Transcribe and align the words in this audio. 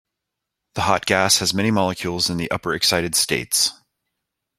The 0.73 0.81
hot 0.81 1.05
gas 1.05 1.37
has 1.41 1.53
many 1.53 1.69
molecules 1.69 2.27
in 2.27 2.37
the 2.37 2.49
upper 2.49 2.73
excited 2.73 3.13
states. 3.13 3.69